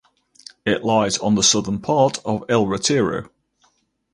[0.65, 3.29] It lies on the southern part of El Retiro.